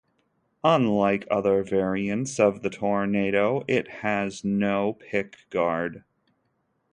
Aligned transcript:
Unlike 0.63 1.27
other 1.29 1.61
variants 1.61 2.39
of 2.39 2.63
the 2.63 2.71
Toronado, 2.71 3.63
it 3.67 3.87
has 4.01 4.43
no 4.43 4.95
pickguard. 4.99 6.01